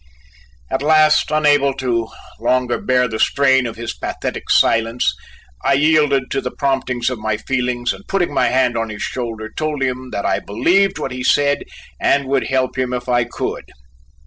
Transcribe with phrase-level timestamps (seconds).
[0.71, 2.07] At last, unable to
[2.39, 5.13] longer bear the strain of his pathetic silence,
[5.63, 9.51] I yielded to the promptings of my feelings and putting my hand on his shoulder
[9.55, 11.59] told him that I believed what he said
[11.99, 13.65] and would help him if I could.